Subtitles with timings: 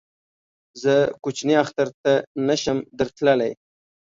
[0.81, 2.11] زه کوچني اختر ته
[2.47, 3.51] نه شم در تللی